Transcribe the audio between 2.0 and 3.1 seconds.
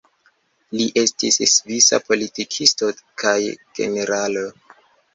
politikisto